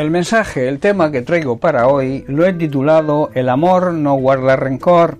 [0.00, 4.56] El mensaje, el tema que traigo para hoy, lo he titulado El amor no guarda
[4.56, 5.18] rencor.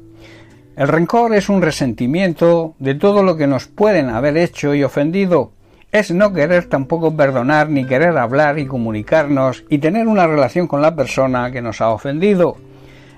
[0.74, 5.52] El rencor es un resentimiento de todo lo que nos pueden haber hecho y ofendido.
[5.92, 10.80] Es no querer tampoco perdonar ni querer hablar y comunicarnos y tener una relación con
[10.80, 12.56] la persona que nos ha ofendido.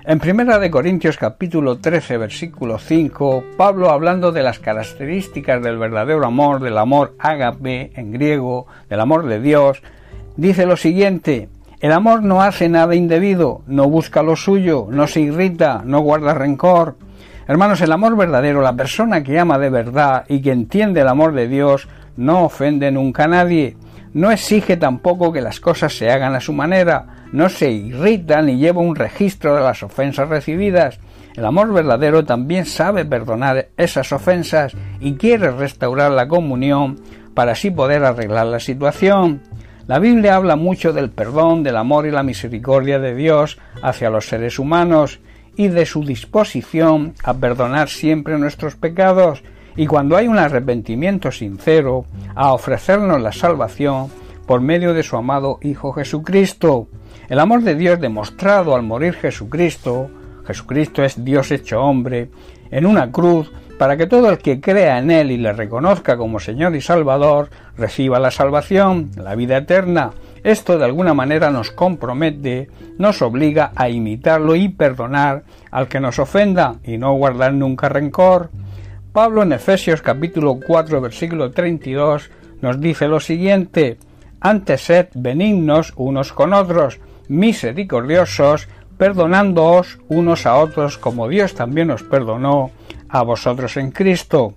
[0.03, 6.25] En Primera de Corintios capítulo 13 versículo 5, Pablo hablando de las características del verdadero
[6.25, 9.81] amor, del amor ágape en griego, del amor de Dios,
[10.35, 15.21] dice lo siguiente: el amor no hace nada indebido, no busca lo suyo, no se
[15.21, 16.95] irrita, no guarda rencor.
[17.45, 21.33] Hermanos, el amor verdadero, la persona que ama de verdad y que entiende el amor
[21.33, 23.75] de Dios, no ofende nunca a nadie,
[24.13, 28.57] no exige tampoco que las cosas se hagan a su manera, no se irrita ni
[28.57, 30.99] lleva un registro de las ofensas recibidas.
[31.35, 36.99] El amor verdadero también sabe perdonar esas ofensas y quiere restaurar la comunión
[37.33, 39.41] para así poder arreglar la situación.
[39.85, 44.27] La Biblia habla mucho del perdón, del amor y la misericordia de Dios hacia los
[44.27, 45.19] seres humanos
[45.57, 49.43] y de su disposición a perdonar siempre nuestros pecados
[49.75, 54.07] y cuando hay un arrepentimiento sincero a ofrecernos la salvación
[54.45, 56.87] por medio de su amado Hijo Jesucristo.
[57.27, 60.09] El amor de Dios demostrado al morir Jesucristo,
[60.45, 62.29] Jesucristo es Dios hecho hombre,
[62.71, 66.39] en una cruz, para que todo el que crea en Él y le reconozca como
[66.39, 70.11] Señor y Salvador, reciba la salvación, la vida eterna.
[70.43, 76.19] Esto de alguna manera nos compromete, nos obliga a imitarlo y perdonar al que nos
[76.19, 78.49] ofenda y no guardar nunca rencor.
[79.11, 82.29] Pablo en Efesios capítulo 4 versículo 32
[82.61, 83.97] nos dice lo siguiente,
[84.39, 92.03] antes sed benignos unos con otros, misericordiosos, perdonándoos unos a otros como Dios también os
[92.03, 92.71] perdonó
[93.13, 94.55] a vosotros en Cristo.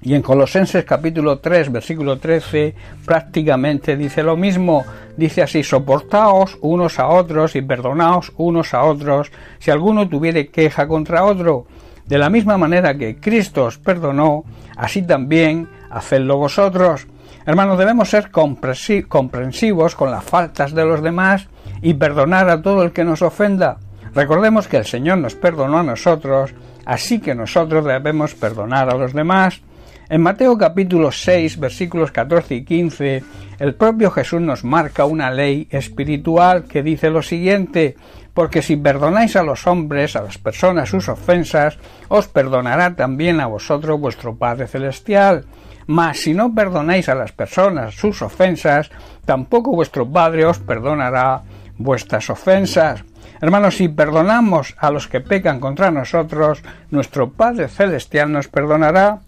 [0.00, 4.84] Y en Colosenses capítulo 3 versículo 13 prácticamente dice lo mismo.
[5.16, 10.88] Dice así, soportaos unos a otros y perdonaos unos a otros si alguno tuviere queja
[10.88, 11.66] contra otro.
[12.06, 14.44] De la misma manera que Cristo os perdonó,
[14.76, 17.06] así también hacedlo vosotros.
[17.46, 21.48] Hermanos, debemos ser comprensivos con las faltas de los demás
[21.82, 23.76] y perdonar a todo el que nos ofenda.
[24.14, 29.12] Recordemos que el Señor nos perdonó a nosotros, así que nosotros debemos perdonar a los
[29.12, 29.60] demás.
[30.08, 33.22] En Mateo capítulo 6 versículos 14 y 15,
[33.58, 37.96] el propio Jesús nos marca una ley espiritual que dice lo siguiente,
[38.34, 41.78] porque si perdonáis a los hombres, a las personas sus ofensas,
[42.08, 45.46] os perdonará también a vosotros vuestro Padre Celestial.
[45.86, 48.90] Mas si no perdonáis a las personas sus ofensas,
[49.24, 51.42] tampoco vuestro Padre os perdonará
[51.78, 53.04] vuestras ofensas.
[53.40, 59.20] Hermanos, si perdonamos a los que pecan contra nosotros, nuestro Padre Celestial nos perdonará.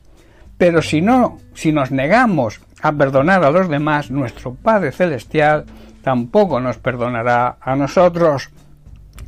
[0.58, 5.64] Pero si no, si nos negamos a perdonar a los demás, nuestro Padre Celestial
[6.02, 8.50] tampoco nos perdonará a nosotros.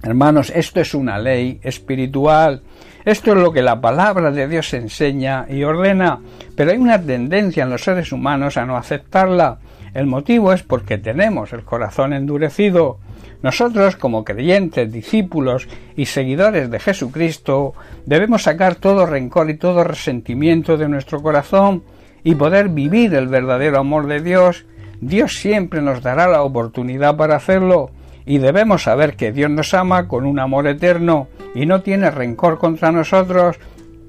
[0.03, 2.63] Hermanos, esto es una ley espiritual.
[3.05, 6.19] Esto es lo que la palabra de Dios enseña y ordena,
[6.55, 9.59] pero hay una tendencia en los seres humanos a no aceptarla.
[9.95, 12.99] El motivo es porque tenemos el corazón endurecido.
[13.43, 20.77] Nosotros, como creyentes, discípulos y seguidores de Jesucristo, debemos sacar todo rencor y todo resentimiento
[20.77, 21.85] de nuestro corazón
[22.25, 24.67] y poder vivir el verdadero amor de Dios.
[25.01, 27.91] Dios siempre nos dará la oportunidad para hacerlo
[28.27, 32.59] y debemos saber que Dios nos ama con un amor eterno y no tiene rencor
[32.59, 33.57] contra nosotros,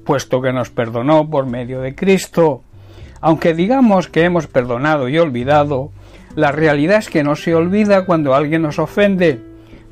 [0.04, 2.62] puesto que nos perdonó por medio de Cristo.
[3.20, 5.92] Aunque digamos que hemos perdonado y olvidado,
[6.36, 9.40] la realidad es que no se olvida cuando alguien nos ofende,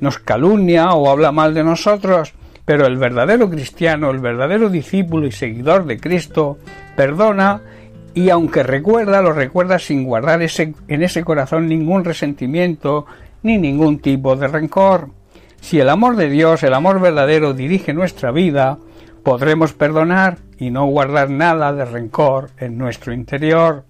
[0.00, 2.34] nos calumnia o habla mal de nosotros,
[2.65, 6.59] pero el verdadero cristiano, el verdadero discípulo y seguidor de Cristo,
[6.97, 7.62] perdona
[8.15, 13.06] y aunque recuerda, lo recuerda sin guardar ese, en ese corazón ningún resentimiento
[13.43, 15.10] ni ningún tipo de rencor.
[15.60, 18.78] Si el amor de Dios, el amor verdadero, dirige nuestra vida,
[19.22, 23.84] podremos perdonar y no guardar nada de rencor en nuestro interior.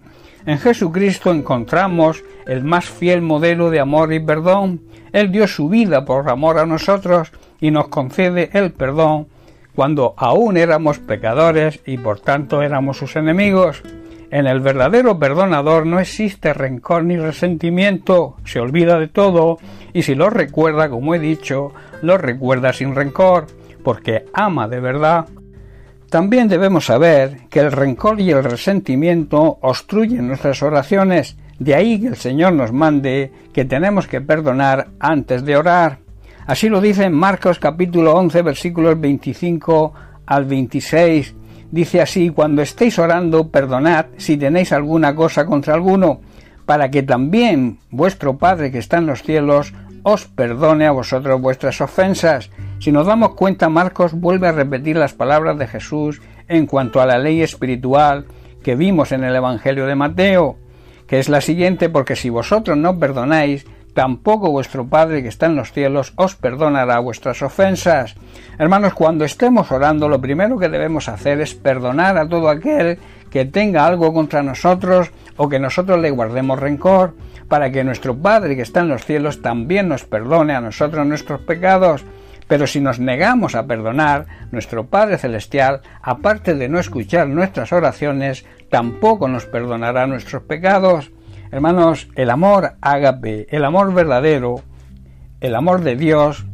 [0.48, 4.80] En Jesucristo encontramos el más fiel modelo de amor y perdón.
[5.12, 9.26] Él dio su vida por amor a nosotros y nos concede el perdón
[9.74, 13.82] cuando aún éramos pecadores y por tanto éramos sus enemigos.
[14.30, 19.58] En el verdadero perdonador no existe rencor ni resentimiento, se olvida de todo
[19.92, 23.48] y si lo recuerda, como he dicho, lo recuerda sin rencor,
[23.84, 25.26] porque ama de verdad.
[26.10, 32.08] También debemos saber que el rencor y el resentimiento obstruyen nuestras oraciones, de ahí que
[32.08, 35.98] el Señor nos mande que tenemos que perdonar antes de orar.
[36.46, 39.92] Así lo dice en Marcos capítulo 11 versículos 25
[40.26, 41.34] al 26
[41.70, 46.20] Dice así, cuando estéis orando, perdonad si tenéis alguna cosa contra alguno,
[46.64, 51.80] para que también vuestro Padre que está en los cielos os perdone a vosotros vuestras
[51.82, 52.50] ofensas.
[52.80, 57.06] Si nos damos cuenta, Marcos vuelve a repetir las palabras de Jesús en cuanto a
[57.06, 58.26] la ley espiritual
[58.62, 60.56] que vimos en el Evangelio de Mateo,
[61.08, 65.56] que es la siguiente, porque si vosotros no perdonáis, tampoco vuestro Padre que está en
[65.56, 68.14] los cielos os perdonará vuestras ofensas.
[68.58, 72.98] Hermanos, cuando estemos orando, lo primero que debemos hacer es perdonar a todo aquel
[73.30, 77.14] que tenga algo contra nosotros o que nosotros le guardemos rencor,
[77.48, 81.40] para que nuestro Padre que está en los cielos también nos perdone a nosotros nuestros
[81.40, 82.04] pecados.
[82.48, 88.46] Pero si nos negamos a perdonar, nuestro Padre Celestial, aparte de no escuchar nuestras oraciones,
[88.70, 91.12] tampoco nos perdonará nuestros pecados.
[91.52, 94.62] Hermanos, el amor ágape, el amor verdadero,
[95.40, 96.46] el amor de Dios,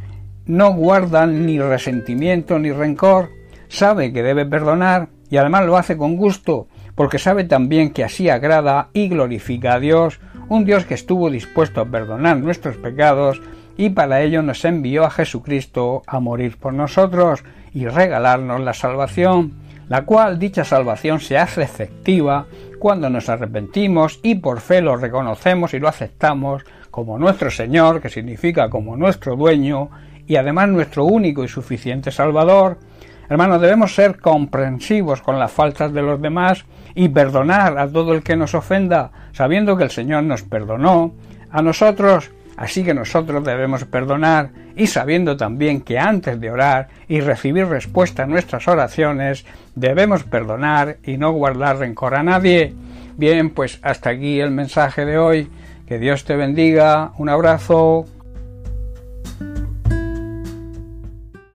[0.46, 3.30] no guarda ni resentimiento ni rencor,
[3.68, 8.28] sabe que debe perdonar y además lo hace con gusto, porque sabe también que así
[8.28, 13.40] agrada y glorifica a Dios, un Dios que estuvo dispuesto a perdonar nuestros pecados
[13.76, 19.54] y para ello nos envió a Jesucristo a morir por nosotros y regalarnos la salvación,
[19.88, 22.46] la cual dicha salvación se hace efectiva
[22.78, 28.08] cuando nos arrepentimos y por fe lo reconocemos y lo aceptamos como nuestro Señor, que
[28.08, 29.90] significa como nuestro dueño,
[30.26, 32.78] y además nuestro único y suficiente Salvador.
[33.28, 38.22] Hermanos, debemos ser comprensivos con las faltas de los demás y perdonar a todo el
[38.22, 41.14] que nos ofenda, sabiendo que el Señor nos perdonó
[41.50, 47.20] a nosotros Así que nosotros debemos perdonar y sabiendo también que antes de orar y
[47.20, 52.74] recibir respuesta a nuestras oraciones debemos perdonar y no guardar rencor a nadie.
[53.16, 55.48] Bien, pues hasta aquí el mensaje de hoy.
[55.86, 57.12] Que Dios te bendiga.
[57.18, 58.06] Un abrazo.